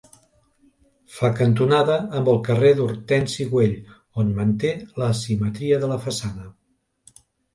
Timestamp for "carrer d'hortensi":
2.47-3.45